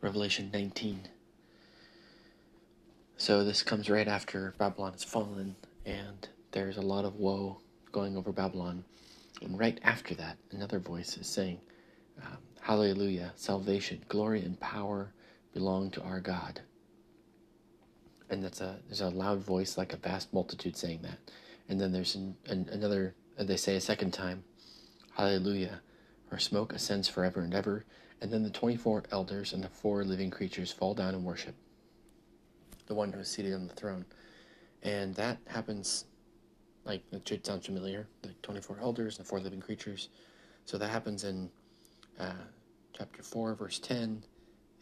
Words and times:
Revelation 0.00 0.50
19. 0.52 1.08
So 3.16 3.44
this 3.44 3.62
comes 3.62 3.88
right 3.88 4.06
after 4.06 4.54
Babylon 4.58 4.92
has 4.92 5.04
fallen, 5.04 5.56
and 5.84 6.28
there's 6.52 6.76
a 6.76 6.82
lot 6.82 7.04
of 7.04 7.16
woe 7.16 7.60
going 7.92 8.16
over 8.16 8.30
Babylon. 8.30 8.84
And 9.40 9.58
right 9.58 9.78
after 9.82 10.14
that, 10.14 10.36
another 10.50 10.78
voice 10.78 11.16
is 11.16 11.26
saying, 11.26 11.60
um, 12.22 12.38
Hallelujah, 12.60 13.32
salvation, 13.36 14.04
glory, 14.08 14.42
and 14.42 14.58
power 14.60 15.12
belong 15.54 15.90
to 15.92 16.02
our 16.02 16.20
God. 16.20 16.60
And 18.28 18.42
that's 18.42 18.60
a 18.60 18.80
there's 18.86 19.00
a 19.00 19.08
loud 19.08 19.38
voice 19.38 19.78
like 19.78 19.92
a 19.92 19.96
vast 19.96 20.34
multitude 20.34 20.76
saying 20.76 21.00
that. 21.02 21.18
And 21.68 21.80
then 21.80 21.92
there's 21.92 22.14
an, 22.14 22.36
an, 22.46 22.68
another, 22.70 23.14
they 23.38 23.56
say 23.56 23.76
a 23.76 23.80
second 23.80 24.12
time, 24.12 24.44
Hallelujah, 25.14 25.80
our 26.30 26.38
smoke 26.38 26.72
ascends 26.74 27.08
forever 27.08 27.40
and 27.40 27.54
ever. 27.54 27.84
And 28.20 28.30
then 28.30 28.42
the 28.42 28.50
24 28.50 29.04
elders 29.12 29.52
and 29.52 29.62
the 29.62 29.68
four 29.68 30.04
living 30.04 30.30
creatures 30.30 30.72
fall 30.72 30.94
down 30.94 31.14
and 31.14 31.24
worship 31.24 31.54
the 32.86 32.94
one 32.94 33.12
who 33.12 33.20
is 33.20 33.28
seated 33.28 33.52
on 33.54 33.66
the 33.66 33.74
throne. 33.74 34.04
And 34.82 35.14
that 35.16 35.38
happens, 35.46 36.04
like, 36.84 37.02
it 37.12 37.26
should 37.28 37.44
sound 37.44 37.64
familiar, 37.64 38.06
the 38.22 38.30
24 38.42 38.78
elders 38.80 39.18
and 39.18 39.26
the 39.26 39.28
four 39.28 39.40
living 39.40 39.60
creatures. 39.60 40.08
So 40.64 40.78
that 40.78 40.88
happens 40.88 41.24
in 41.24 41.50
uh, 42.18 42.32
chapter 42.96 43.22
4, 43.22 43.54
verse 43.54 43.78
10, 43.78 44.22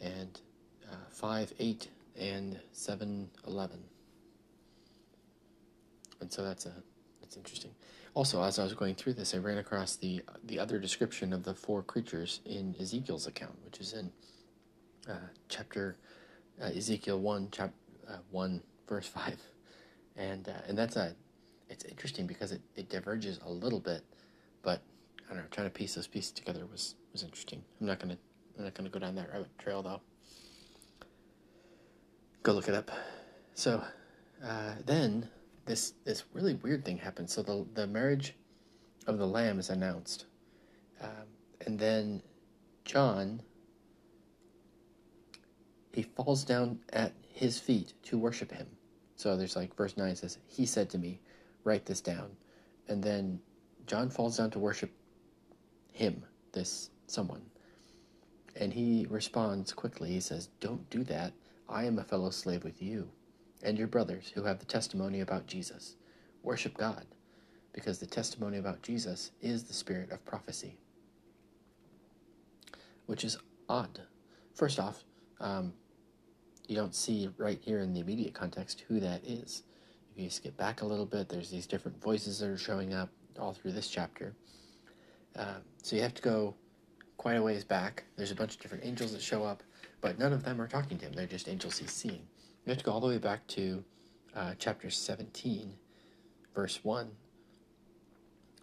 and 0.01 0.41
uh, 0.91 0.97
5, 1.11 1.53
8, 1.59 1.89
and 2.19 2.61
7, 2.73 3.31
11. 3.47 3.79
And 6.21 6.33
so 6.33 6.43
that's 6.43 6.67
a 6.67 6.73
that's 7.25 7.39
interesting. 7.39 7.71
Also, 8.13 8.43
as 8.43 8.59
I 8.59 8.65
was 8.65 8.75
going 8.75 8.95
through 8.95 9.15
this, 9.15 9.35
I 9.35 9.39
ran 9.39 9.59
across 9.59 9.97
the 9.97 10.23
the 10.45 10.59
other 10.59 10.79
description 10.79 11.33
of 11.33 11.43
the 11.43 11.55
four 11.55 11.83
creatures 11.83 12.41
in 12.45 12.77
Ezekiel's 12.79 13.27
account, 13.27 13.57
which 13.65 13.81
is 13.81 13.95
in 13.95 14.13
uh, 15.09 15.29
chapter 15.49 15.97
uh, 16.63 16.67
Ezekiel 16.67 17.19
one, 17.19 17.51
chap 17.51 17.73
uh, 18.07 18.19
one 18.31 18.63
verse 18.87 19.09
five, 19.09 19.41
and 20.17 20.49
uh, 20.49 20.69
and 20.69 20.77
that's 20.77 20.97
a 20.97 21.17
it's 21.71 21.85
interesting 21.87 22.27
because 22.27 22.53
it, 22.53 22.61
it 22.77 22.91
diverges 22.91 23.41
a 23.47 23.51
little 23.51 23.81
bit, 23.81 24.03
but 24.63 24.83
I 25.27 25.35
don't 25.35 25.39
know. 25.39 25.49
Trying 25.51 25.69
to 25.69 25.73
piece 25.73 25.95
those 25.95 26.07
pieces 26.07 26.33
together 26.33 26.67
was 26.71 26.97
was 27.13 27.23
interesting. 27.23 27.65
I'm 27.81 27.87
not 27.87 27.99
gonna 27.99 28.19
I'm 28.59 28.65
not 28.65 28.75
gonna 28.75 28.91
go 28.91 28.99
down 28.99 29.15
that 29.15 29.33
rabbit 29.33 29.59
trail 29.59 29.83
though. 29.83 30.03
Go 32.43 32.53
look 32.53 32.69
it 32.69 32.75
up. 32.75 32.91
So 33.55 33.83
uh, 34.45 34.75
then 34.85 35.31
this 35.67 35.95
this 36.05 36.25
really 36.33 36.55
weird 36.55 36.85
thing 36.85 36.99
happens. 36.99 37.33
So 37.33 37.43
the 37.43 37.67
the 37.75 37.87
marriage 37.87 38.35
of 39.07 39.19
the 39.19 39.27
lamb 39.27 39.59
is 39.59 39.71
announced, 39.71 40.27
um, 41.01 41.27
and 41.67 41.79
then 41.79 42.23
John 42.85 43.43
he 45.93 46.03
falls 46.03 46.45
down 46.45 46.81
at 46.93 47.13
his 47.29 47.59
feet 47.59 47.93
to 48.03 48.19
worship 48.19 48.51
him. 48.51 48.67
So 49.17 49.37
there's 49.37 49.57
like 49.57 49.77
verse 49.77 49.97
nine 49.97 50.17
says 50.17 50.39
he 50.47 50.67
said 50.67 50.91
to 50.91 50.99
me, 50.99 51.21
write 51.63 51.87
this 51.87 52.01
down, 52.01 52.31
and 52.89 53.03
then 53.03 53.41
John 53.87 54.11
falls 54.11 54.37
down 54.37 54.51
to 54.53 54.59
worship 54.59 54.91
him, 55.93 56.25
this 56.53 56.91
someone, 57.07 57.43
and 58.57 58.73
he 58.73 59.07
responds 59.09 59.73
quickly. 59.73 60.11
He 60.11 60.21
says, 60.21 60.49
"Don't 60.61 60.89
do 60.91 61.05
that. 61.05 61.33
I 61.69 61.85
am 61.85 61.99
a 61.99 62.05
fellow 62.05 62.31
slave 62.31 62.65
with 62.65 62.83
you." 62.83 63.11
And 63.65 63.79
your 63.79 63.87
brothers 63.87 64.31
who 64.35 64.45
have 64.45 64.59
the 64.59 64.67
testimony 64.67 65.21
about 65.21 65.47
Jesus. 65.47 65.97
Worship 66.43 66.77
God, 66.77 67.07
because 67.73 67.99
the 67.99 68.07
testimony 68.07 68.59
about 68.59 68.83
Jesus 68.83 69.31
is 69.41 69.65
the 69.65 69.73
spirit 69.73 70.13
of 70.13 70.25
prophecy. 70.25 70.77
Which 73.07 73.25
is 73.25 73.39
odd. 73.69 74.01
First 74.55 74.79
off, 74.79 75.05
um, 75.41 75.73
you 76.69 76.77
don't 76.77 76.95
see 76.95 77.29
right 77.37 77.59
here 77.63 77.81
in 77.81 77.93
the 77.93 78.01
immediate 78.01 78.35
context 78.35 78.85
who 78.89 79.01
that 79.01 79.25
is. 79.25 79.63
If 80.15 80.23
you 80.23 80.31
skip 80.31 80.57
back 80.57 80.83
a 80.83 80.87
little 80.87 81.07
bit, 81.07 81.29
there's 81.29 81.51
these 81.51 81.67
different 81.67 82.01
voices 82.03 82.39
that 82.39 82.49
are 82.49 82.57
showing 82.57 82.95
up 82.95 83.11
all 83.39 83.53
through 83.53 83.73
this 83.73 83.89
chapter. 83.89 84.35
Uh, 85.37 85.57
so 85.83 85.97
you 85.97 86.03
have 86.03 86.15
to 86.15 86.23
go 86.23 86.55
quite 87.17 87.35
a 87.37 87.43
ways 87.43 87.65
back. 87.65 88.05
There's 88.17 88.31
a 88.31 88.35
bunch 88.35 88.55
of 88.55 88.61
different 88.61 88.85
angels 88.85 89.13
that 89.13 89.23
show 89.23 89.43
up, 89.43 89.63
but 90.01 90.19
none 90.19 90.33
of 90.33 90.45
them 90.45 90.61
are 90.61 90.69
talking 90.69 90.99
to 90.99 91.07
him. 91.07 91.13
They're 91.15 91.27
just 91.27 91.49
angels 91.49 91.79
he's 91.79 91.91
seeing. 91.91 92.27
We 92.65 92.71
have 92.71 92.79
to 92.79 92.85
go 92.85 92.93
all 92.93 93.01
the 93.01 93.09
way 93.09 93.19
back 93.19 93.47
to 93.49 93.85
uh, 94.35 94.55
chapter 94.59 94.89
17, 94.89 95.75
verse 96.55 96.81
1. 96.83 97.11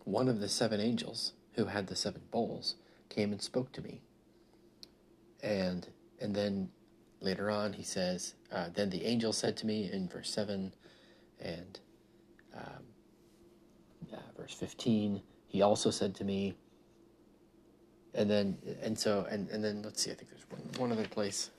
One 0.06 0.28
of 0.28 0.40
the 0.40 0.50
seven 0.50 0.80
angels 0.80 1.34
who 1.54 1.66
had 1.66 1.88
the 1.88 1.96
seven 1.96 2.22
bowls 2.32 2.76
came 3.10 3.32
and 3.32 3.42
spoke 3.42 3.72
to 3.74 3.82
me. 3.82 4.02
And 5.44 5.88
and 6.20 6.36
then 6.36 6.70
later 7.20 7.52
on 7.52 7.74
he 7.74 7.84
says, 7.84 8.34
uh, 8.52 8.70
then 8.74 8.90
the 8.90 9.06
angel 9.06 9.34
said 9.34 9.56
to 9.58 9.68
me 9.68 9.90
in 9.92 10.08
verse 10.08 10.32
7 10.32 10.74
and 11.40 11.80
um, 12.56 12.84
uh, 14.14 14.18
verse 14.38 14.54
15, 14.54 15.22
he 15.48 15.62
also 15.62 15.90
said 15.92 16.16
to 16.16 16.24
me, 16.24 16.56
and 18.14 18.30
then 18.30 18.58
and 18.82 18.98
so 18.98 19.28
and 19.30 19.48
and 19.50 19.64
then 19.64 19.84
let's 19.84 20.02
see, 20.02 20.12
I 20.12 20.16
think 20.16 20.32
there's 20.32 20.50
one, 20.50 20.90
one 20.90 20.92
other 20.92 21.08
place 21.08 21.52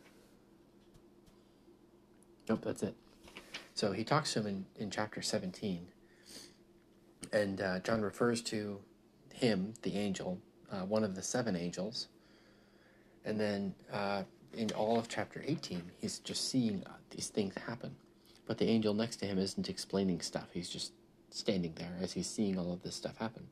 Nope, 2.48 2.60
that's 2.64 2.82
it. 2.82 2.94
So 3.74 3.92
he 3.92 4.04
talks 4.04 4.32
to 4.34 4.40
him 4.40 4.46
in, 4.46 4.66
in 4.76 4.90
chapter 4.90 5.22
17. 5.22 5.86
And 7.32 7.60
uh, 7.60 7.78
John 7.80 8.02
refers 8.02 8.42
to 8.42 8.80
him, 9.32 9.74
the 9.82 9.96
angel, 9.96 10.38
uh, 10.70 10.80
one 10.80 11.04
of 11.04 11.14
the 11.14 11.22
seven 11.22 11.56
angels. 11.56 12.08
And 13.24 13.40
then 13.40 13.74
uh, 13.92 14.24
in 14.54 14.70
all 14.72 14.98
of 14.98 15.08
chapter 15.08 15.42
18, 15.46 15.82
he's 16.00 16.18
just 16.18 16.50
seeing 16.50 16.82
uh, 16.86 16.90
these 17.10 17.28
things 17.28 17.54
happen. 17.66 17.94
But 18.46 18.58
the 18.58 18.68
angel 18.68 18.92
next 18.92 19.16
to 19.16 19.26
him 19.26 19.38
isn't 19.38 19.68
explaining 19.68 20.20
stuff. 20.20 20.48
He's 20.52 20.68
just 20.68 20.92
standing 21.30 21.72
there 21.76 21.96
as 22.00 22.12
he's 22.12 22.28
seeing 22.28 22.58
all 22.58 22.72
of 22.72 22.82
this 22.82 22.94
stuff 22.94 23.16
happen. 23.18 23.46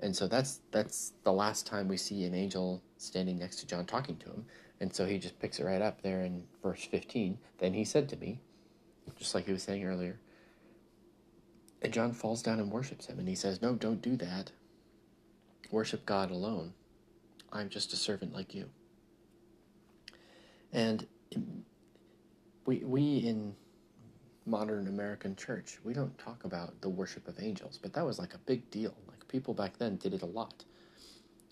And 0.00 0.14
so 0.14 0.26
that's 0.26 0.60
that's 0.72 1.12
the 1.22 1.32
last 1.32 1.64
time 1.64 1.86
we 1.86 1.96
see 1.96 2.24
an 2.24 2.34
angel 2.34 2.82
standing 2.98 3.38
next 3.38 3.56
to 3.56 3.66
John 3.66 3.86
talking 3.86 4.16
to 4.16 4.26
him. 4.26 4.44
And 4.82 4.92
so 4.92 5.06
he 5.06 5.16
just 5.16 5.38
picks 5.38 5.60
it 5.60 5.64
right 5.64 5.80
up 5.80 6.02
there 6.02 6.22
in 6.22 6.42
verse 6.60 6.84
15. 6.84 7.38
Then 7.58 7.72
he 7.72 7.84
said 7.84 8.08
to 8.08 8.16
me, 8.16 8.40
just 9.16 9.32
like 9.32 9.46
he 9.46 9.52
was 9.52 9.62
saying 9.62 9.84
earlier, 9.84 10.18
and 11.82 11.92
John 11.92 12.12
falls 12.12 12.42
down 12.42 12.58
and 12.58 12.68
worships 12.68 13.06
him. 13.06 13.20
And 13.20 13.28
he 13.28 13.36
says, 13.36 13.62
No, 13.62 13.74
don't 13.76 14.02
do 14.02 14.16
that. 14.16 14.50
Worship 15.70 16.04
God 16.04 16.32
alone. 16.32 16.72
I'm 17.52 17.68
just 17.68 17.92
a 17.92 17.96
servant 17.96 18.34
like 18.34 18.56
you. 18.56 18.68
And 20.72 21.06
we, 22.66 22.78
we 22.78 23.18
in 23.18 23.54
modern 24.46 24.88
American 24.88 25.36
church, 25.36 25.78
we 25.84 25.94
don't 25.94 26.18
talk 26.18 26.42
about 26.42 26.80
the 26.80 26.88
worship 26.88 27.28
of 27.28 27.38
angels, 27.40 27.78
but 27.80 27.92
that 27.92 28.04
was 28.04 28.18
like 28.18 28.34
a 28.34 28.38
big 28.38 28.68
deal. 28.72 28.94
Like 29.06 29.28
people 29.28 29.54
back 29.54 29.78
then 29.78 29.94
did 29.94 30.12
it 30.12 30.22
a 30.22 30.26
lot. 30.26 30.64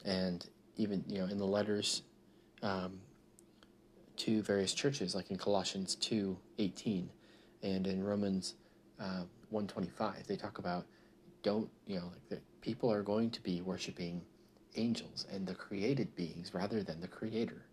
And 0.04 0.44
even, 0.76 1.04
you 1.06 1.20
know, 1.20 1.26
in 1.26 1.38
the 1.38 1.46
letters 1.46 2.02
um, 2.62 2.98
to 4.20 4.42
various 4.42 4.74
churches, 4.74 5.14
like 5.14 5.30
in 5.30 5.36
Colossians 5.36 5.94
2 5.94 6.36
18 6.58 7.08
and 7.62 7.86
in 7.86 8.04
Romans 8.04 8.54
uh, 9.00 9.24
125. 9.48 10.26
They 10.26 10.36
talk 10.36 10.58
about 10.58 10.84
don't, 11.42 11.70
you 11.86 11.96
know, 11.96 12.06
like 12.12 12.28
that 12.28 12.60
people 12.60 12.92
are 12.92 13.02
going 13.02 13.30
to 13.30 13.42
be 13.42 13.62
worshiping 13.62 14.20
angels 14.76 15.26
and 15.32 15.46
the 15.46 15.54
created 15.54 16.14
beings 16.14 16.52
rather 16.52 16.82
than 16.82 17.00
the 17.00 17.08
creator. 17.08 17.64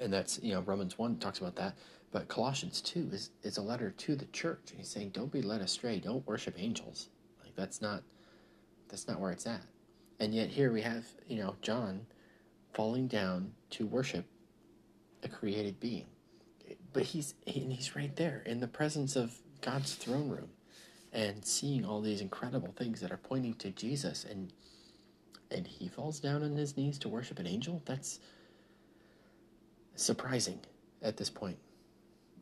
And 0.00 0.12
that's, 0.12 0.40
you 0.40 0.54
know, 0.54 0.60
Romans 0.60 0.98
1 0.98 1.18
talks 1.18 1.38
about 1.38 1.56
that. 1.56 1.76
But 2.12 2.28
Colossians 2.28 2.80
2 2.80 3.10
is, 3.12 3.30
is 3.42 3.56
a 3.56 3.62
letter 3.62 3.90
to 3.90 4.14
the 4.14 4.26
church. 4.26 4.70
And 4.70 4.78
he's 4.78 4.88
saying, 4.88 5.10
don't 5.10 5.32
be 5.32 5.42
led 5.42 5.60
astray. 5.60 5.98
Don't 5.98 6.26
worship 6.26 6.54
angels. 6.58 7.08
Like, 7.42 7.54
that's 7.56 7.82
not, 7.82 8.02
that's 8.88 9.08
not 9.08 9.18
where 9.18 9.32
it's 9.32 9.46
at. 9.46 9.62
And 10.20 10.34
yet 10.34 10.48
here 10.48 10.72
we 10.72 10.82
have, 10.82 11.04
you 11.26 11.38
know, 11.38 11.56
John 11.60 12.06
falling 12.72 13.08
down 13.08 13.52
to 13.70 13.86
worship 13.86 14.26
created 15.42 15.80
being. 15.80 16.06
But 16.92 17.02
he's 17.02 17.34
and 17.48 17.72
he's 17.72 17.96
right 17.96 18.14
there 18.14 18.44
in 18.46 18.60
the 18.60 18.68
presence 18.68 19.16
of 19.16 19.34
God's 19.60 19.96
throne 19.96 20.28
room 20.28 20.50
and 21.12 21.44
seeing 21.44 21.84
all 21.84 22.00
these 22.00 22.20
incredible 22.20 22.72
things 22.76 23.00
that 23.00 23.10
are 23.10 23.16
pointing 23.16 23.54
to 23.54 23.72
Jesus 23.72 24.24
and 24.24 24.52
and 25.50 25.66
he 25.66 25.88
falls 25.88 26.20
down 26.20 26.44
on 26.44 26.54
his 26.54 26.76
knees 26.76 26.96
to 27.00 27.08
worship 27.08 27.40
an 27.40 27.48
angel. 27.48 27.82
That's 27.86 28.20
surprising 29.96 30.60
at 31.02 31.16
this 31.16 31.28
point. 31.28 31.58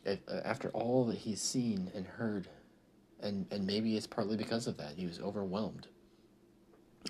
Uh, 0.07 0.17
after 0.45 0.69
all 0.69 1.07
that 1.07 1.17
he's 1.17 1.41
seen 1.41 1.91
and 1.95 2.07
heard 2.07 2.49
and 3.23 3.47
and 3.51 3.67
maybe 3.67 3.97
it's 3.97 4.07
partly 4.07 4.37
because 4.37 4.67
of 4.67 4.77
that 4.77 4.93
he 4.95 5.07
was 5.07 5.21
overwhelmed. 5.21 5.87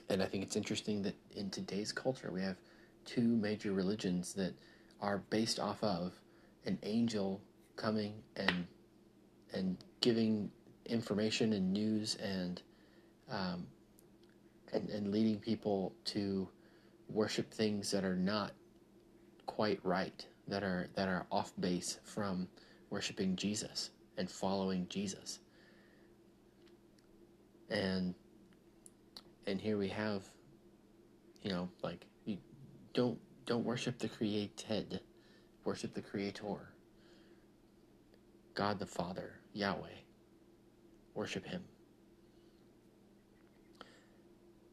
And 0.08 0.22
I 0.22 0.26
think 0.26 0.44
it's 0.44 0.54
interesting 0.54 1.02
that 1.02 1.16
in 1.34 1.50
today's 1.50 1.90
culture 1.90 2.31
we 2.31 2.42
have 2.42 2.58
two 3.04 3.26
major 3.26 3.72
religions 3.72 4.34
that 4.34 4.54
are 5.00 5.19
based 5.31 5.58
off 5.58 5.82
of 5.82 6.12
an 6.64 6.79
angel 6.82 7.41
coming 7.76 8.14
and 8.37 8.67
and 9.52 9.76
giving 10.00 10.50
information 10.87 11.52
and 11.52 11.73
news 11.73 12.17
and 12.17 12.62
um, 13.31 13.67
and 14.73 14.88
and 14.91 15.11
leading 15.11 15.38
people 15.38 15.93
to 16.05 16.49
worship 17.08 17.52
things 17.52 17.91
that 17.91 18.05
are 18.05 18.17
not 18.17 18.52
quite 19.47 19.81
right, 19.85 20.26
that 20.49 20.62
are 20.62 20.88
that 20.94 21.08
are 21.08 21.26
off 21.31 21.52
base 21.58 21.99
from 22.05 22.49
worshiping 22.91 23.37
Jesus 23.37 23.91
and 24.17 24.31
following 24.31 24.87
Jesus. 24.88 25.41
And 27.70 28.14
and 29.47 29.61
here 29.61 29.79
we 29.79 29.88
have 29.88 30.25
you 31.43 31.50
know, 31.50 31.69
like 31.82 32.06
you 32.25 32.38
don't 32.94 33.19
don't 33.50 33.64
worship 33.64 33.99
the 33.99 34.08
created, 34.08 35.00
worship 35.64 35.93
the 35.93 36.00
creator. 36.00 36.70
God 38.55 38.79
the 38.79 38.87
Father, 38.87 39.41
Yahweh. 39.52 39.88
Worship 41.14 41.44
him. 41.44 41.64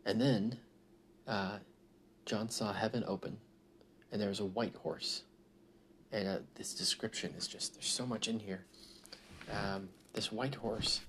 And 0.06 0.22
then 0.22 0.60
uh, 1.28 1.58
John 2.28 2.50
saw 2.50 2.72
heaven 2.72 3.04
open, 3.08 3.38
and 4.12 4.22
there 4.22 4.30
was 4.30 4.42
a 4.42 4.46
white 4.46 4.76
horse. 4.76 5.24
And 6.12 6.28
uh, 6.28 6.38
this 6.54 6.76
description 6.76 7.34
is 7.36 7.48
just, 7.48 7.74
there's 7.74 7.88
so 7.88 8.06
much 8.06 8.28
in 8.28 8.38
here. 8.38 8.64
Um, 9.52 9.90
this 10.14 10.32
white 10.32 10.54
horse 10.54 11.02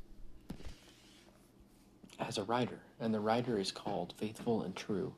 has 2.18 2.38
a 2.38 2.44
rider, 2.44 2.80
and 2.98 3.12
the 3.12 3.20
rider 3.20 3.58
is 3.58 3.70
called 3.72 4.14
Faithful 4.16 4.62
and 4.62 4.74
True. 4.74 5.12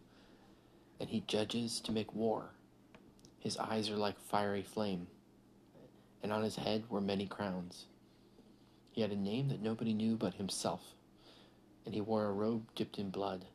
And 1.00 1.08
he 1.08 1.24
judges 1.26 1.80
to 1.80 1.92
make 1.92 2.14
war. 2.14 2.50
His 3.38 3.56
eyes 3.56 3.88
are 3.88 3.96
like 3.96 4.20
fiery 4.20 4.62
flame, 4.62 5.06
and 6.22 6.30
on 6.30 6.42
his 6.42 6.56
head 6.56 6.84
were 6.90 7.00
many 7.00 7.26
crowns. 7.26 7.86
He 8.92 9.00
had 9.00 9.10
a 9.10 9.16
name 9.16 9.48
that 9.48 9.62
nobody 9.62 9.94
knew 9.94 10.16
but 10.16 10.34
himself, 10.34 10.94
and 11.86 11.94
he 11.94 12.02
wore 12.02 12.26
a 12.26 12.32
robe 12.32 12.66
dipped 12.74 12.98
in 12.98 13.08
blood. 13.08 13.46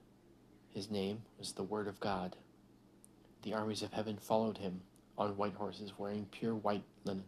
His 0.73 0.89
name 0.89 1.21
was 1.37 1.51
the 1.51 1.63
Word 1.63 1.87
of 1.87 1.99
God. 1.99 2.35
The 3.43 3.53
armies 3.53 3.83
of 3.83 3.93
heaven 3.93 4.17
followed 4.17 4.57
him 4.57 4.81
on 5.15 5.37
white 5.37 5.53
horses 5.53 5.93
wearing 5.99 6.25
pure 6.31 6.55
white 6.55 6.83
linen. 7.03 7.25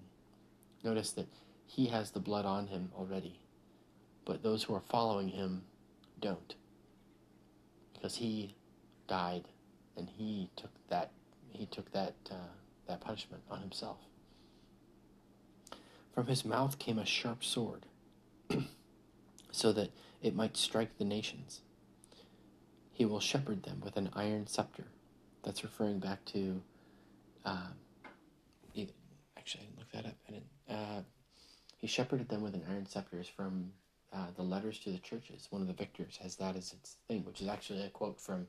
Notice 0.84 1.12
that 1.12 1.28
he 1.68 1.86
has 1.88 2.10
the 2.10 2.20
blood 2.20 2.46
on 2.46 2.66
him 2.68 2.92
already, 2.98 3.40
but 4.26 4.42
those 4.42 4.64
who 4.64 4.74
are 4.74 4.82
following 4.90 5.28
him 5.28 5.62
don't. 6.20 6.56
Because 7.94 8.16
he 8.16 8.56
died 9.08 9.48
and 9.98 10.10
he 10.10 10.50
took 10.56 10.72
that 10.90 11.12
he 11.50 11.66
took 11.66 11.92
that 11.92 12.14
uh, 12.32 12.54
that 12.88 13.02
punishment 13.02 13.44
on 13.50 13.60
himself. 13.60 13.98
From 16.14 16.28
his 16.28 16.46
mouth 16.46 16.80
came 16.80 16.98
a 17.00 17.06
sharp 17.06 17.44
sword, 17.44 17.86
so 19.52 19.72
that 19.74 19.90
it 20.22 20.36
might 20.36 20.58
strike 20.58 20.98
the 20.98 21.06
nations. 21.06 21.62
He 22.92 23.06
will 23.06 23.20
shepherd 23.20 23.64
them 23.64 23.82
with 23.84 23.98
an 23.98 24.10
iron 24.14 24.48
scepter. 24.48 24.86
That's 25.44 25.64
referring 25.64 26.00
back 26.00 26.24
to. 26.26 26.62
Uh, 27.46 27.68
actually, 29.38 29.62
I 29.62 29.66
didn't 29.66 29.80
look 29.80 29.92
that 29.92 30.06
up. 30.06 30.16
I 30.28 30.32
didn't. 30.32 30.46
Uh, 30.70 31.02
he 31.78 31.88
shepherded 31.88 32.30
them 32.30 32.42
with 32.42 32.56
an 32.56 32.64
iron 32.70 32.88
scepter 32.88 33.20
is 33.20 33.28
from 33.28 33.72
uh, 34.12 34.28
the 34.36 34.42
letters 34.42 34.80
to 34.80 34.92
the 34.92 34.98
churches. 34.98 35.48
One 35.52 35.62
of 35.62 35.68
the 35.68 35.74
victors 35.74 36.18
has 36.22 36.36
that 36.38 36.56
as 36.56 36.74
its 36.74 36.98
thing, 37.08 37.24
which 37.24 37.42
is 37.42 37.48
actually 37.48 37.84
a 37.84 37.90
quote 37.90 38.20
from 38.20 38.48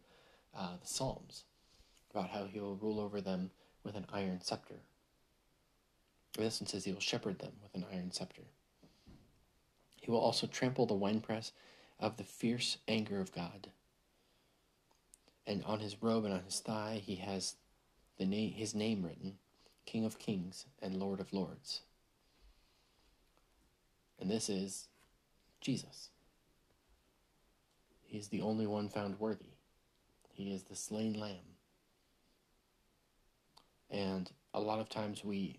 uh, 0.59 0.77
the 0.81 0.87
Psalms 0.87 1.45
about 2.11 2.31
how 2.31 2.45
he 2.45 2.59
will 2.59 2.77
rule 2.77 3.01
over 3.01 3.21
them 3.21 3.51
with 3.85 3.95
an 3.95 4.07
iron 4.13 4.41
scepter. 4.43 4.81
This 6.37 6.61
one 6.61 6.69
says 6.69 6.85
he 6.85 6.93
will 6.93 7.01
shepherd 7.01 7.39
them 7.39 7.53
with 7.63 7.75
an 7.75 7.87
iron 7.93 8.11
scepter. 8.13 8.43
He 10.01 10.11
will 10.11 10.21
also 10.21 10.47
trample 10.47 10.87
the 10.87 10.95
winepress 10.95 11.53
of 12.01 12.17
the 12.17 12.25
fierce 12.25 12.79
anger 12.89 13.21
of 13.21 13.33
God 13.33 13.69
and 15.49 15.65
on 15.65 15.81
his 15.81 16.03
robe 16.03 16.27
and 16.27 16.35
on 16.35 16.45
his 16.45 16.61
thigh 16.61 17.01
he 17.05 17.17
has 17.17 17.57
the 18.19 18.27
name, 18.27 18.53
his 18.53 18.75
name 18.75 19.03
written, 19.03 19.39
King 19.87 20.05
of 20.05 20.19
Kings 20.19 20.67
and 20.83 20.97
Lord 20.97 21.19
of 21.19 21.33
Lords. 21.33 21.81
And 24.21 24.31
this 24.31 24.51
is 24.51 24.89
Jesus. 25.61 26.11
He 28.05 28.19
is 28.19 28.29
the 28.29 28.43
only 28.43 28.67
one 28.67 28.89
found 28.89 29.19
worthy. 29.19 29.58
He 30.39 30.53
is 30.53 30.63
the 30.63 30.77
slain 30.77 31.19
lamb. 31.19 31.57
And 33.91 34.31
a 34.55 34.61
lot 34.61 34.79
of 34.79 34.89
times 34.89 35.25
we 35.25 35.59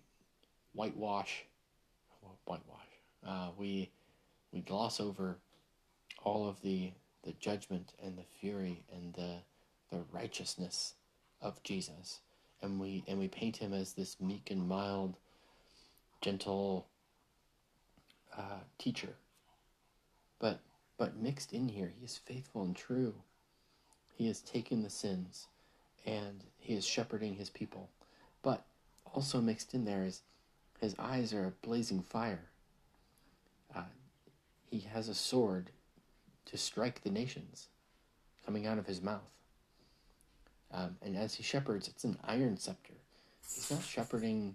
whitewash, 0.72 1.44
whitewash. 2.46 2.86
Uh, 3.26 3.50
we 3.58 3.90
we 4.52 4.62
gloss 4.62 4.98
over 4.98 5.36
all 6.22 6.48
of 6.48 6.62
the 6.62 6.92
the 7.24 7.32
judgment 7.32 7.92
and 8.02 8.16
the 8.16 8.24
fury 8.40 8.82
and 8.90 9.12
the 9.12 9.36
the 9.90 10.02
righteousness 10.12 10.94
of 11.42 11.62
Jesus, 11.62 12.20
and 12.62 12.80
we 12.80 13.04
and 13.06 13.18
we 13.18 13.28
paint 13.28 13.58
him 13.58 13.74
as 13.74 13.92
this 13.92 14.18
meek 14.18 14.50
and 14.50 14.66
mild, 14.66 15.18
gentle 16.22 16.86
uh, 18.34 18.60
teacher. 18.78 19.14
But 20.38 20.60
but 20.96 21.18
mixed 21.18 21.52
in 21.52 21.68
here, 21.68 21.92
he 21.98 22.02
is 22.02 22.16
faithful 22.16 22.62
and 22.62 22.74
true. 22.74 23.12
He 24.20 24.26
has 24.26 24.42
taken 24.42 24.82
the 24.82 24.90
sins, 24.90 25.46
and 26.04 26.44
he 26.58 26.74
is 26.74 26.84
shepherding 26.84 27.36
his 27.36 27.48
people. 27.48 27.88
But 28.42 28.66
also 29.14 29.40
mixed 29.40 29.72
in 29.72 29.86
there 29.86 30.04
is 30.04 30.20
his 30.78 30.94
eyes 30.98 31.32
are 31.32 31.46
a 31.46 31.66
blazing 31.66 32.02
fire. 32.02 32.50
Uh, 33.74 33.84
he 34.70 34.80
has 34.80 35.08
a 35.08 35.14
sword 35.14 35.70
to 36.44 36.58
strike 36.58 37.02
the 37.02 37.08
nations 37.08 37.68
coming 38.44 38.66
out 38.66 38.76
of 38.76 38.86
his 38.86 39.00
mouth. 39.00 39.32
Um, 40.70 40.98
and 41.00 41.16
as 41.16 41.36
he 41.36 41.42
shepherds, 41.42 41.88
it's 41.88 42.04
an 42.04 42.18
iron 42.22 42.58
scepter. 42.58 42.92
He's 43.54 43.70
not 43.70 43.82
shepherding. 43.82 44.54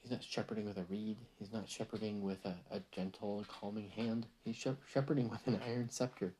He's 0.00 0.10
not 0.10 0.24
shepherding 0.24 0.64
with 0.64 0.78
a 0.78 0.84
reed. 0.84 1.18
He's 1.38 1.52
not 1.52 1.68
shepherding 1.68 2.22
with 2.22 2.42
a, 2.46 2.54
a 2.70 2.80
gentle, 2.92 3.44
calming 3.46 3.90
hand. 3.90 4.24
He's 4.42 4.56
shepherding 4.90 5.28
with 5.28 5.46
an 5.46 5.60
iron 5.66 5.90
scepter. 5.90 6.32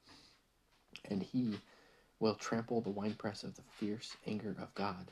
And 1.10 1.22
he 1.22 1.58
will 2.20 2.34
trample 2.34 2.80
the 2.80 2.90
winepress 2.90 3.42
of 3.42 3.54
the 3.56 3.62
fierce 3.78 4.16
anger 4.26 4.54
of 4.60 4.74
God. 4.74 5.10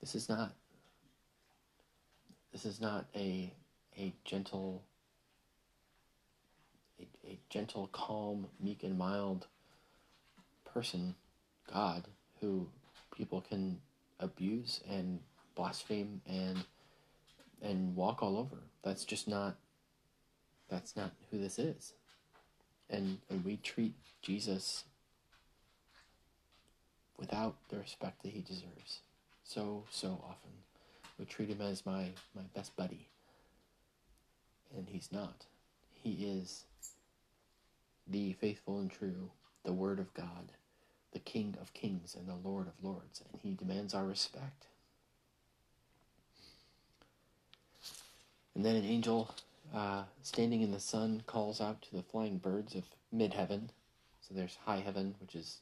This 0.00 0.14
is 0.14 0.28
not. 0.28 0.54
This 2.52 2.64
is 2.64 2.80
not 2.80 3.06
a 3.14 3.52
a 3.96 4.14
gentle. 4.24 4.84
A, 7.00 7.06
a 7.24 7.38
gentle, 7.48 7.88
calm, 7.92 8.48
meek, 8.60 8.82
and 8.82 8.98
mild 8.98 9.46
person, 10.64 11.14
God 11.72 12.08
who 12.40 12.68
people 13.16 13.40
can 13.40 13.80
abuse 14.20 14.80
and 14.88 15.20
blaspheme 15.54 16.20
and 16.26 16.64
and 17.60 17.96
walk 17.96 18.22
all 18.22 18.38
over. 18.38 18.56
That's 18.82 19.04
just 19.04 19.28
not 19.28 19.56
that's 20.68 20.96
not 20.96 21.12
who 21.30 21.38
this 21.38 21.58
is. 21.58 21.94
And 22.90 23.18
and 23.28 23.44
we 23.44 23.56
treat 23.56 23.94
Jesus 24.22 24.84
without 27.18 27.56
the 27.68 27.78
respect 27.78 28.22
that 28.22 28.32
he 28.32 28.40
deserves. 28.40 29.00
So 29.44 29.84
so 29.90 30.22
often. 30.24 30.52
We 31.18 31.24
treat 31.24 31.48
him 31.48 31.60
as 31.60 31.84
my 31.84 32.10
my 32.34 32.42
best 32.54 32.76
buddy. 32.76 33.08
And 34.76 34.88
he's 34.88 35.10
not. 35.10 35.46
He 35.94 36.26
is 36.26 36.64
the 38.06 38.34
faithful 38.34 38.78
and 38.78 38.90
true, 38.90 39.30
the 39.64 39.72
word 39.72 39.98
of 39.98 40.12
God 40.14 40.52
the 41.12 41.18
King 41.18 41.56
of 41.60 41.72
Kings 41.74 42.14
and 42.18 42.28
the 42.28 42.48
Lord 42.48 42.66
of 42.66 42.84
Lords, 42.84 43.22
and 43.30 43.40
he 43.40 43.54
demands 43.54 43.94
our 43.94 44.04
respect. 44.04 44.66
And 48.54 48.64
then 48.64 48.76
an 48.76 48.84
angel 48.84 49.34
uh, 49.74 50.04
standing 50.22 50.62
in 50.62 50.72
the 50.72 50.80
sun 50.80 51.22
calls 51.26 51.60
out 51.60 51.82
to 51.82 51.96
the 51.96 52.02
flying 52.02 52.38
birds 52.38 52.74
of 52.74 52.84
mid 53.12 53.34
heaven. 53.34 53.70
So 54.20 54.34
there's 54.34 54.58
high 54.64 54.80
heaven, 54.80 55.14
which 55.20 55.34
is 55.34 55.58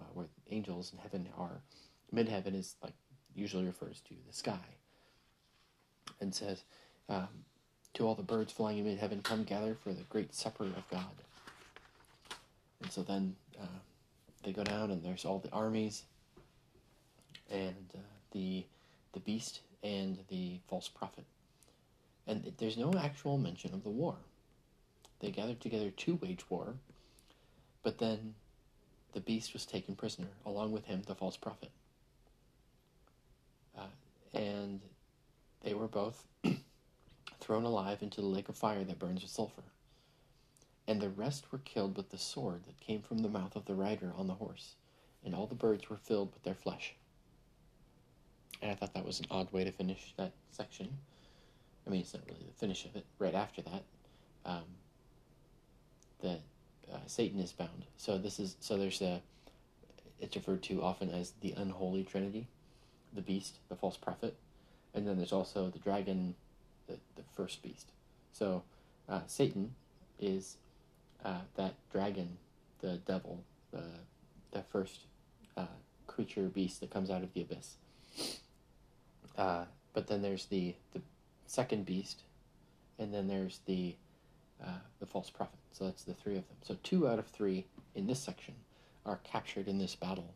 uh, 0.00 0.04
where 0.14 0.26
angels 0.50 0.92
in 0.92 0.98
heaven 0.98 1.28
are. 1.36 1.60
Mid 2.10 2.28
heaven 2.28 2.54
is 2.54 2.76
like 2.82 2.94
usually 3.34 3.66
refers 3.66 4.00
to 4.08 4.14
the 4.26 4.32
sky, 4.32 4.58
and 6.20 6.34
says, 6.34 6.62
um, 7.08 7.28
"To 7.94 8.06
all 8.06 8.14
the 8.14 8.22
birds 8.22 8.52
flying 8.52 8.78
in 8.78 8.84
mid 8.84 8.98
heaven, 8.98 9.22
come 9.22 9.44
gather 9.44 9.74
for 9.74 9.92
the 9.92 10.02
great 10.04 10.34
supper 10.34 10.64
of 10.64 10.88
God." 10.90 11.22
And 12.82 12.90
so 12.90 13.02
then 13.02 13.36
uh, 13.60 13.80
they 14.42 14.52
go 14.52 14.64
down 14.64 14.90
and 14.90 15.02
there's 15.04 15.24
all 15.24 15.38
the 15.38 15.52
armies 15.52 16.04
and 17.50 17.90
uh, 17.94 17.98
the 18.32 18.64
the 19.12 19.20
beast 19.20 19.60
and 19.82 20.18
the 20.28 20.60
false 20.68 20.88
prophet. 20.88 21.24
And 22.26 22.52
there's 22.58 22.76
no 22.76 22.92
actual 22.94 23.38
mention 23.38 23.74
of 23.74 23.82
the 23.82 23.90
war. 23.90 24.16
They 25.20 25.30
gathered 25.30 25.60
together 25.60 25.90
to 25.90 26.14
wage 26.22 26.48
war, 26.48 26.74
but 27.82 27.98
then 27.98 28.34
the 29.12 29.20
beast 29.20 29.52
was 29.52 29.66
taken 29.66 29.94
prisoner, 29.94 30.28
along 30.46 30.72
with 30.72 30.84
him, 30.84 31.02
the 31.06 31.14
false 31.14 31.36
prophet. 31.36 31.70
Uh, 33.76 33.86
and 34.34 34.80
they 35.62 35.74
were 35.74 35.88
both 35.88 36.24
thrown 37.40 37.64
alive 37.64 38.02
into 38.02 38.20
the 38.20 38.26
lake 38.26 38.48
of 38.48 38.56
fire 38.56 38.84
that 38.84 38.98
burns 38.98 39.22
with 39.22 39.30
sulfur 39.30 39.62
and 40.90 41.00
the 41.00 41.08
rest 41.08 41.52
were 41.52 41.58
killed 41.58 41.96
with 41.96 42.10
the 42.10 42.18
sword 42.18 42.64
that 42.64 42.80
came 42.80 43.00
from 43.00 43.18
the 43.18 43.28
mouth 43.28 43.54
of 43.54 43.64
the 43.64 43.74
rider 43.76 44.12
on 44.16 44.26
the 44.26 44.34
horse, 44.34 44.74
and 45.24 45.36
all 45.36 45.46
the 45.46 45.54
birds 45.54 45.88
were 45.88 45.96
filled 45.96 46.32
with 46.34 46.42
their 46.42 46.56
flesh. 46.56 46.96
And 48.60 48.72
I 48.72 48.74
thought 48.74 48.94
that 48.94 49.06
was 49.06 49.20
an 49.20 49.26
odd 49.30 49.52
way 49.52 49.62
to 49.62 49.70
finish 49.70 50.12
that 50.16 50.32
section. 50.50 50.88
I 51.86 51.90
mean, 51.90 52.00
it's 52.00 52.12
not 52.12 52.24
really 52.26 52.44
the 52.44 52.58
finish 52.58 52.84
of 52.86 52.96
it. 52.96 53.06
Right 53.20 53.36
after 53.36 53.62
that, 53.62 53.84
um, 54.44 54.64
the 56.20 56.40
uh, 56.92 56.98
Satan 57.06 57.40
is 57.40 57.52
bound. 57.52 57.84
So 57.96 58.18
this 58.18 58.38
is 58.38 58.56
so 58.60 58.76
there's 58.76 59.00
a 59.02 59.20
it's 60.20 60.36
referred 60.36 60.62
to 60.64 60.82
often 60.82 61.10
as 61.10 61.32
the 61.40 61.52
unholy 61.56 62.04
trinity, 62.04 62.46
the 63.14 63.22
beast, 63.22 63.56
the 63.68 63.76
false 63.76 63.96
prophet, 63.96 64.36
and 64.94 65.06
then 65.06 65.16
there's 65.16 65.32
also 65.32 65.68
the 65.68 65.78
dragon, 65.78 66.34
the 66.86 66.94
the 67.16 67.22
first 67.34 67.62
beast. 67.62 67.90
So 68.32 68.62
uh, 69.08 69.20
Satan 69.26 69.74
is 70.18 70.56
uh, 71.24 71.40
that 71.56 71.74
dragon, 71.92 72.38
the 72.80 72.98
devil, 73.06 73.44
the 73.72 73.84
the 74.52 74.62
first 74.62 75.00
uh, 75.56 75.66
creature 76.06 76.48
beast 76.48 76.80
that 76.80 76.90
comes 76.90 77.10
out 77.10 77.22
of 77.22 77.32
the 77.34 77.42
abyss. 77.42 77.76
Uh, 79.36 79.64
but 79.92 80.06
then 80.06 80.22
there's 80.22 80.46
the 80.46 80.74
the 80.92 81.00
second 81.46 81.86
beast, 81.86 82.22
and 82.98 83.12
then 83.12 83.26
there's 83.26 83.60
the 83.66 83.94
uh, 84.64 84.70
the 84.98 85.06
false 85.06 85.30
prophet. 85.30 85.58
So 85.72 85.84
that's 85.84 86.04
the 86.04 86.14
three 86.14 86.36
of 86.36 86.46
them. 86.48 86.56
So 86.62 86.76
two 86.82 87.08
out 87.08 87.18
of 87.18 87.26
three 87.26 87.66
in 87.94 88.06
this 88.06 88.20
section 88.20 88.54
are 89.06 89.20
captured 89.24 89.68
in 89.68 89.78
this 89.78 89.94
battle 89.94 90.34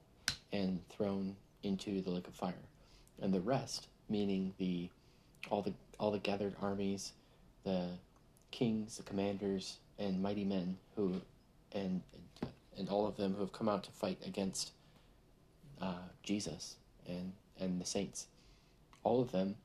and 0.53 0.81
thrown 0.89 1.37
into 1.63 2.01
the 2.01 2.11
lake 2.11 2.29
of 2.29 2.35
fire, 2.35 2.55
and 3.21 3.33
the 3.33 3.41
rest, 3.41 3.89
meaning 4.09 4.55
the 4.59 4.89
all 5.51 5.63
the 5.63 5.73
all 5.99 6.11
the 6.11 6.19
gathered 6.19 6.55
armies, 6.61 7.13
the 7.65 7.89
kings, 8.51 8.97
the 8.97 9.03
commanders, 9.03 9.79
and 9.99 10.23
mighty 10.23 10.45
men 10.45 10.77
who, 10.97 11.21
and 11.73 12.03
and 12.77 12.89
all 12.89 13.07
of 13.07 13.17
them 13.17 13.35
who 13.35 13.41
have 13.41 13.53
come 13.53 13.69
out 13.69 13.85
to 13.85 13.91
fight 13.91 14.19
against 14.27 14.73
uh, 15.81 16.09
Jesus 16.23 16.77
and 17.07 17.33
and 17.59 17.81
the 17.81 17.87
saints, 17.87 18.27
all 19.03 19.21
of 19.21 19.33
them 19.33 19.57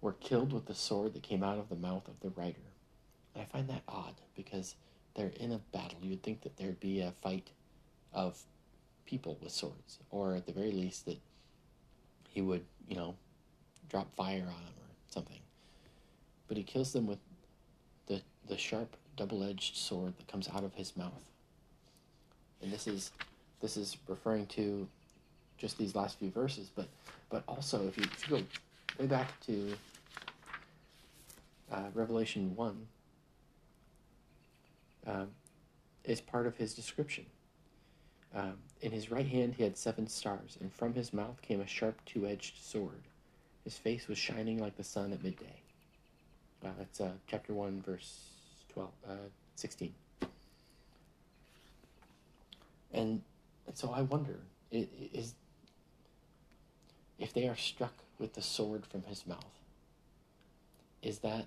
were 0.00 0.12
killed 0.12 0.52
with 0.52 0.66
the 0.66 0.74
sword 0.74 1.14
that 1.14 1.22
came 1.22 1.42
out 1.42 1.58
of 1.58 1.68
the 1.68 1.76
mouth 1.76 2.08
of 2.08 2.20
the 2.20 2.28
rider. 2.30 2.58
I 3.36 3.44
find 3.44 3.68
that 3.68 3.82
odd 3.88 4.14
because 4.36 4.76
they're 5.14 5.32
in 5.40 5.52
a 5.52 5.58
battle. 5.72 5.98
You 6.02 6.10
would 6.10 6.22
think 6.22 6.42
that 6.42 6.56
there'd 6.56 6.80
be 6.80 7.00
a 7.00 7.12
fight 7.22 7.50
of 8.12 8.40
people 9.06 9.38
with 9.42 9.52
swords, 9.52 9.98
or 10.10 10.34
at 10.34 10.46
the 10.46 10.52
very 10.52 10.72
least 10.72 11.06
that 11.06 11.18
he 12.28 12.40
would, 12.40 12.64
you 12.88 12.96
know, 12.96 13.14
drop 13.88 14.14
fire 14.14 14.40
on 14.40 14.64
them 14.64 14.74
or 14.78 14.90
something. 15.08 15.40
But 16.48 16.56
he 16.56 16.62
kills 16.62 16.92
them 16.92 17.06
with 17.06 17.18
the 18.06 18.22
the 18.48 18.58
sharp 18.58 18.96
double-edged 19.16 19.76
sword 19.76 20.14
that 20.18 20.26
comes 20.26 20.48
out 20.48 20.64
of 20.64 20.74
his 20.74 20.96
mouth. 20.96 21.24
And 22.62 22.72
this 22.72 22.86
is 22.86 23.10
this 23.60 23.76
is 23.76 23.96
referring 24.08 24.46
to 24.48 24.88
just 25.56 25.78
these 25.78 25.94
last 25.94 26.18
few 26.18 26.30
verses, 26.30 26.70
but 26.74 26.88
but 27.30 27.42
also 27.48 27.86
if 27.88 27.96
you, 27.96 28.04
if 28.04 28.28
you 28.28 28.38
go 28.38 28.44
way 28.98 29.06
back 29.06 29.40
to 29.46 29.74
uh, 31.72 31.84
Revelation 31.94 32.54
one, 32.54 32.86
uh, 35.06 35.26
is 36.04 36.20
part 36.20 36.46
of 36.46 36.56
his 36.56 36.74
description. 36.74 37.26
Um, 38.34 38.54
in 38.80 38.90
his 38.90 39.10
right 39.10 39.26
hand 39.26 39.54
he 39.56 39.62
had 39.62 39.76
seven 39.76 40.06
stars, 40.06 40.58
and 40.60 40.72
from 40.72 40.94
his 40.94 41.12
mouth 41.12 41.40
came 41.42 41.60
a 41.60 41.66
sharp 41.66 42.00
two-edged 42.04 42.62
sword. 42.62 43.02
His 43.64 43.78
face 43.78 44.08
was 44.08 44.18
shining 44.18 44.58
like 44.58 44.76
the 44.76 44.84
sun 44.84 45.12
at 45.12 45.22
midday. 45.22 45.62
Uh, 46.64 46.68
that's 46.78 47.00
uh, 47.00 47.12
chapter 47.26 47.52
one, 47.52 47.82
verse 47.82 48.20
12, 48.72 48.90
uh, 49.08 49.12
16. 49.56 49.94
And, 52.92 53.22
and 53.66 53.76
so 53.76 53.90
I 53.90 54.02
wonder, 54.02 54.38
is 54.70 55.34
if 57.18 57.32
they 57.32 57.48
are 57.48 57.56
struck 57.56 57.94
with 58.18 58.34
the 58.34 58.42
sword 58.42 58.86
from 58.86 59.02
his 59.02 59.26
mouth, 59.26 59.44
is 61.02 61.18
that 61.18 61.46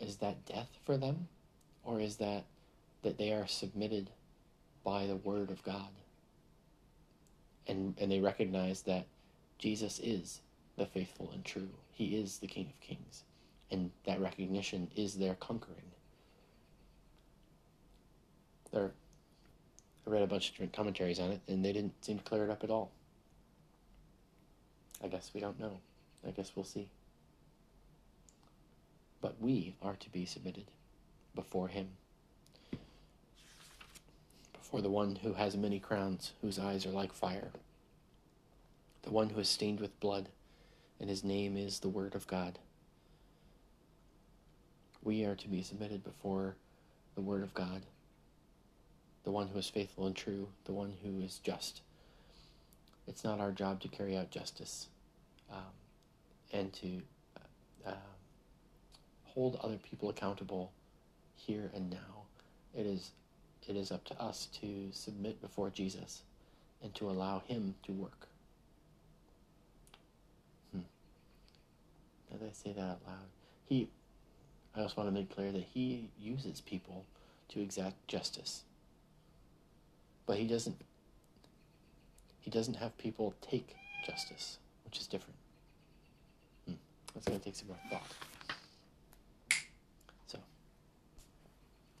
is 0.00 0.16
that 0.16 0.46
death 0.46 0.78
for 0.84 0.96
them, 0.96 1.28
or 1.84 2.00
is 2.00 2.16
that 2.16 2.44
that 3.02 3.16
they 3.16 3.32
are 3.32 3.46
submitted 3.46 4.10
by 4.84 5.06
the 5.06 5.16
word 5.16 5.50
of 5.50 5.62
God, 5.62 5.90
and 7.66 7.94
and 7.98 8.10
they 8.10 8.20
recognize 8.20 8.82
that 8.82 9.06
Jesus 9.58 9.98
is 10.02 10.40
the 10.76 10.86
faithful 10.86 11.30
and 11.32 11.44
true. 11.44 11.68
He 11.92 12.16
is 12.16 12.38
the 12.38 12.46
King 12.46 12.66
of 12.66 12.80
Kings 12.80 13.24
and 13.70 13.90
that 14.04 14.20
recognition 14.20 14.90
is 14.96 15.14
their 15.14 15.34
conquering. 15.34 15.78
There, 18.72 18.92
I 20.06 20.10
read 20.10 20.22
a 20.22 20.26
bunch 20.26 20.48
of 20.48 20.54
different 20.54 20.72
commentaries 20.72 21.20
on 21.20 21.30
it, 21.30 21.40
and 21.48 21.64
they 21.64 21.72
didn't 21.72 22.04
seem 22.04 22.18
to 22.18 22.24
clear 22.24 22.44
it 22.44 22.50
up 22.50 22.64
at 22.64 22.70
all. 22.70 22.90
I 25.02 25.08
guess 25.08 25.30
we 25.34 25.40
don't 25.40 25.58
know. 25.58 25.78
I 26.26 26.30
guess 26.30 26.52
we'll 26.54 26.64
see. 26.64 26.90
But 29.20 29.40
we 29.40 29.74
are 29.82 29.96
to 29.96 30.10
be 30.10 30.24
submitted 30.24 30.66
before 31.34 31.68
Him, 31.68 31.88
before 34.52 34.80
the 34.80 34.90
one 34.90 35.16
who 35.16 35.34
has 35.34 35.56
many 35.56 35.78
crowns, 35.78 36.32
whose 36.40 36.58
eyes 36.58 36.86
are 36.86 36.90
like 36.90 37.12
fire, 37.12 37.50
the 39.02 39.10
one 39.10 39.30
who 39.30 39.40
is 39.40 39.48
stained 39.48 39.80
with 39.80 39.98
blood, 40.00 40.28
and 41.00 41.08
his 41.08 41.24
name 41.24 41.56
is 41.56 41.80
the 41.80 41.88
Word 41.88 42.14
of 42.14 42.26
God. 42.26 42.58
We 45.02 45.24
are 45.24 45.34
to 45.34 45.48
be 45.48 45.62
submitted 45.62 46.04
before 46.04 46.56
the 47.14 47.22
Word 47.22 47.42
of 47.42 47.54
God, 47.54 47.82
the 49.24 49.30
one 49.30 49.48
who 49.48 49.58
is 49.58 49.68
faithful 49.68 50.06
and 50.06 50.14
true, 50.14 50.48
the 50.66 50.72
one 50.72 50.94
who 51.02 51.20
is 51.22 51.38
just. 51.38 51.80
It's 53.06 53.24
not 53.24 53.40
our 53.40 53.50
job 53.50 53.80
to 53.80 53.88
carry 53.88 54.16
out 54.16 54.30
justice 54.30 54.88
um, 55.50 55.58
and 56.52 56.72
to 56.74 57.02
uh, 57.86 57.94
hold 59.24 59.58
other 59.62 59.78
people 59.78 60.10
accountable 60.10 60.70
here 61.46 61.70
and 61.74 61.90
now. 61.90 62.24
It 62.74 62.86
is, 62.86 63.10
it 63.68 63.76
is 63.76 63.90
up 63.90 64.04
to 64.04 64.20
us 64.20 64.48
to 64.60 64.88
submit 64.92 65.40
before 65.40 65.70
Jesus 65.70 66.22
and 66.82 66.94
to 66.94 67.10
allow 67.10 67.42
Him 67.46 67.74
to 67.84 67.92
work. 67.92 68.28
Hmm. 70.72 70.80
As 72.34 72.40
I 72.42 72.52
say 72.52 72.72
that 72.72 72.82
out 72.82 73.00
loud, 73.06 73.28
He 73.68 73.88
I 74.74 74.82
also 74.82 74.94
want 74.96 75.08
to 75.08 75.14
make 75.14 75.34
clear 75.34 75.52
that 75.52 75.64
he 75.74 76.08
uses 76.20 76.60
people 76.60 77.04
to 77.48 77.60
exact 77.60 78.06
justice. 78.06 78.62
But 80.26 80.36
he 80.36 80.46
doesn't 80.46 80.76
he 82.40 82.50
doesn't 82.50 82.74
have 82.74 82.96
people 82.96 83.34
take 83.42 83.74
justice, 84.06 84.58
which 84.84 84.98
is 84.98 85.06
different. 85.06 85.36
Hmm. 86.66 86.74
That's 87.12 87.26
going 87.26 87.38
to 87.38 87.44
take 87.44 87.54
some 87.54 87.68
more 87.68 87.76
thought. 87.90 88.06
So, 90.26 90.38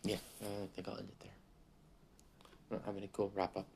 yeah, 0.04 0.16
I 0.42 0.66
think 0.74 0.88
I'll 0.88 0.98
end 0.98 1.08
it 1.08 1.20
there. 1.20 1.30
I 2.70 2.74
don't 2.74 2.84
have 2.84 2.96
any 2.96 3.10
cool 3.12 3.32
wrap 3.34 3.56
up. 3.56 3.66